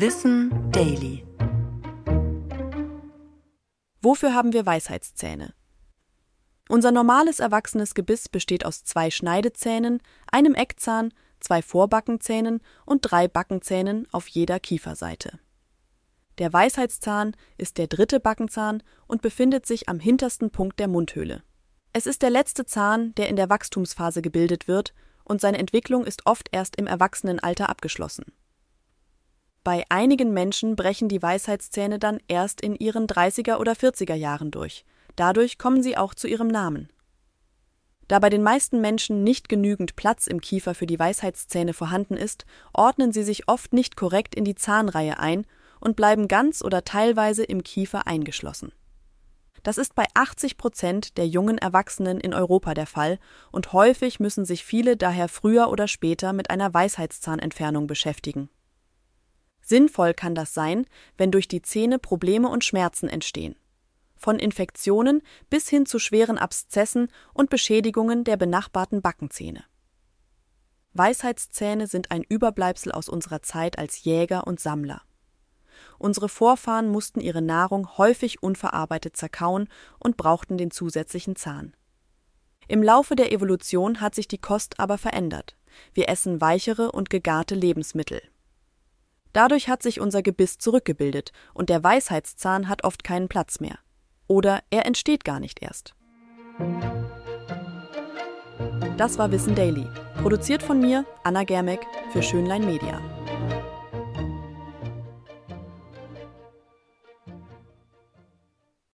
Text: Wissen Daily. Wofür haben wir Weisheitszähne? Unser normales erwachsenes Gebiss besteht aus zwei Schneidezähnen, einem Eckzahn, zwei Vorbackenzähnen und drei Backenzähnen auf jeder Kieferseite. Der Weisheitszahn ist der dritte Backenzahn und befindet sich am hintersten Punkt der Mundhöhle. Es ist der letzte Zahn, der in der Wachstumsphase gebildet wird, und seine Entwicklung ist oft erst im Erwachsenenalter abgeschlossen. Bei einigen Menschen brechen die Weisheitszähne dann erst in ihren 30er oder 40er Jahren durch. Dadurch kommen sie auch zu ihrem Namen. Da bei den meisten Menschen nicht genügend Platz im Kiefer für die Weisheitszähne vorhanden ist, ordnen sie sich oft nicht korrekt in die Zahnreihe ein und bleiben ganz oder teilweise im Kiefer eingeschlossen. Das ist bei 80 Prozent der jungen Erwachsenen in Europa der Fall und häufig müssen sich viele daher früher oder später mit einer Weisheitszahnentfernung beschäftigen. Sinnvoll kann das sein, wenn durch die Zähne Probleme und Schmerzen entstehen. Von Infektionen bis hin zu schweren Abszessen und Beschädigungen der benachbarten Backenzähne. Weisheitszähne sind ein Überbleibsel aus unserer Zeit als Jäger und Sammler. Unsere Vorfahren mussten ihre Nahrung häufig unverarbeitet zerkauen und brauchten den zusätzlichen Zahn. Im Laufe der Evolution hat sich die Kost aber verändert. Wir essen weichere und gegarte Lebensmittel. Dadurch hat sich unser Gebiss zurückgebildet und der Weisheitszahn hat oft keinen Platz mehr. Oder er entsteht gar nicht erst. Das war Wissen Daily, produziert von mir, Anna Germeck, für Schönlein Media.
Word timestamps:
Wissen 0.00 0.70
Daily. 0.70 1.26
Wofür 4.00 4.32
haben 4.32 4.52
wir 4.52 4.64
Weisheitszähne? 4.64 5.54
Unser 6.68 6.92
normales 6.92 7.40
erwachsenes 7.40 7.94
Gebiss 7.94 8.28
besteht 8.28 8.64
aus 8.64 8.84
zwei 8.84 9.10
Schneidezähnen, 9.10 10.00
einem 10.30 10.54
Eckzahn, 10.54 11.12
zwei 11.40 11.62
Vorbackenzähnen 11.62 12.60
und 12.86 13.00
drei 13.00 13.26
Backenzähnen 13.26 14.06
auf 14.12 14.28
jeder 14.28 14.60
Kieferseite. 14.60 15.40
Der 16.38 16.52
Weisheitszahn 16.52 17.34
ist 17.56 17.76
der 17.76 17.88
dritte 17.88 18.20
Backenzahn 18.20 18.84
und 19.08 19.20
befindet 19.20 19.66
sich 19.66 19.88
am 19.88 19.98
hintersten 19.98 20.52
Punkt 20.52 20.78
der 20.78 20.86
Mundhöhle. 20.86 21.42
Es 21.92 22.06
ist 22.06 22.22
der 22.22 22.30
letzte 22.30 22.64
Zahn, 22.66 23.16
der 23.16 23.28
in 23.28 23.34
der 23.34 23.50
Wachstumsphase 23.50 24.22
gebildet 24.22 24.68
wird, 24.68 24.94
und 25.24 25.40
seine 25.40 25.58
Entwicklung 25.58 26.04
ist 26.04 26.24
oft 26.24 26.50
erst 26.52 26.76
im 26.76 26.86
Erwachsenenalter 26.86 27.68
abgeschlossen. 27.68 28.26
Bei 29.68 29.84
einigen 29.90 30.32
Menschen 30.32 30.76
brechen 30.76 31.10
die 31.10 31.20
Weisheitszähne 31.20 31.98
dann 31.98 32.20
erst 32.26 32.62
in 32.62 32.74
ihren 32.74 33.06
30er 33.06 33.58
oder 33.58 33.72
40er 33.72 34.14
Jahren 34.14 34.50
durch. 34.50 34.86
Dadurch 35.14 35.58
kommen 35.58 35.82
sie 35.82 35.94
auch 35.94 36.14
zu 36.14 36.26
ihrem 36.26 36.48
Namen. 36.48 36.88
Da 38.08 38.18
bei 38.18 38.30
den 38.30 38.42
meisten 38.42 38.80
Menschen 38.80 39.24
nicht 39.24 39.50
genügend 39.50 39.94
Platz 39.94 40.26
im 40.26 40.40
Kiefer 40.40 40.74
für 40.74 40.86
die 40.86 40.98
Weisheitszähne 40.98 41.74
vorhanden 41.74 42.16
ist, 42.16 42.46
ordnen 42.72 43.12
sie 43.12 43.22
sich 43.22 43.46
oft 43.46 43.74
nicht 43.74 43.94
korrekt 43.94 44.34
in 44.34 44.46
die 44.46 44.54
Zahnreihe 44.54 45.18
ein 45.18 45.44
und 45.80 45.96
bleiben 45.96 46.28
ganz 46.28 46.62
oder 46.64 46.84
teilweise 46.84 47.44
im 47.44 47.62
Kiefer 47.62 48.06
eingeschlossen. 48.06 48.72
Das 49.64 49.76
ist 49.76 49.94
bei 49.94 50.06
80 50.14 50.56
Prozent 50.56 51.18
der 51.18 51.28
jungen 51.28 51.58
Erwachsenen 51.58 52.20
in 52.20 52.32
Europa 52.32 52.72
der 52.72 52.86
Fall 52.86 53.18
und 53.52 53.74
häufig 53.74 54.18
müssen 54.18 54.46
sich 54.46 54.64
viele 54.64 54.96
daher 54.96 55.28
früher 55.28 55.68
oder 55.68 55.88
später 55.88 56.32
mit 56.32 56.48
einer 56.48 56.72
Weisheitszahnentfernung 56.72 57.86
beschäftigen. 57.86 58.48
Sinnvoll 59.68 60.14
kann 60.14 60.34
das 60.34 60.54
sein, 60.54 60.86
wenn 61.18 61.30
durch 61.30 61.46
die 61.46 61.60
Zähne 61.60 61.98
Probleme 61.98 62.48
und 62.48 62.64
Schmerzen 62.64 63.06
entstehen. 63.06 63.54
Von 64.16 64.38
Infektionen 64.38 65.20
bis 65.50 65.68
hin 65.68 65.84
zu 65.84 65.98
schweren 65.98 66.38
Abszessen 66.38 67.08
und 67.34 67.50
Beschädigungen 67.50 68.24
der 68.24 68.38
benachbarten 68.38 69.02
Backenzähne. 69.02 69.62
Weisheitszähne 70.94 71.86
sind 71.86 72.10
ein 72.10 72.24
Überbleibsel 72.26 72.92
aus 72.92 73.10
unserer 73.10 73.42
Zeit 73.42 73.78
als 73.78 74.04
Jäger 74.04 74.46
und 74.46 74.58
Sammler. 74.58 75.02
Unsere 75.98 76.30
Vorfahren 76.30 76.88
mussten 76.88 77.20
ihre 77.20 77.42
Nahrung 77.42 77.98
häufig 77.98 78.42
unverarbeitet 78.42 79.18
zerkauen 79.18 79.68
und 79.98 80.16
brauchten 80.16 80.56
den 80.56 80.70
zusätzlichen 80.70 81.36
Zahn. 81.36 81.76
Im 82.68 82.82
Laufe 82.82 83.16
der 83.16 83.32
Evolution 83.32 84.00
hat 84.00 84.14
sich 84.14 84.28
die 84.28 84.40
Kost 84.40 84.80
aber 84.80 84.96
verändert. 84.96 85.58
Wir 85.92 86.08
essen 86.08 86.40
weichere 86.40 86.90
und 86.90 87.10
gegarte 87.10 87.54
Lebensmittel. 87.54 88.22
Dadurch 89.38 89.68
hat 89.68 89.84
sich 89.84 90.00
unser 90.00 90.20
Gebiss 90.20 90.58
zurückgebildet 90.58 91.30
und 91.54 91.68
der 91.68 91.84
Weisheitszahn 91.84 92.68
hat 92.68 92.82
oft 92.82 93.04
keinen 93.04 93.28
Platz 93.28 93.60
mehr. 93.60 93.78
Oder 94.26 94.64
er 94.70 94.84
entsteht 94.84 95.24
gar 95.24 95.38
nicht 95.38 95.62
erst. 95.62 95.94
Das 98.96 99.16
war 99.16 99.30
Wissen 99.30 99.54
Daily, 99.54 99.86
produziert 100.22 100.60
von 100.60 100.80
mir, 100.80 101.06
Anna 101.22 101.44
Germeck, 101.44 101.86
für 102.12 102.20
Schönlein 102.20 102.66
Media. 102.66 103.00